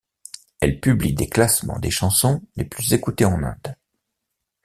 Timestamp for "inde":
3.43-3.75